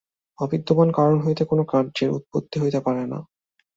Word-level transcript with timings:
অবিদ্যমান 0.39 0.89
কারণ 0.91 1.17
হইতে 1.25 1.43
কোন 1.45 1.59
কার্যের 1.65 2.09
উৎপত্তি 2.11 2.57
হইতে 2.59 2.79
পারে 2.79 3.03
না। 3.05 3.19